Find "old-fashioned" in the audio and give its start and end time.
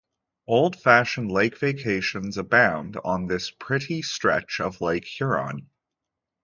0.47-1.31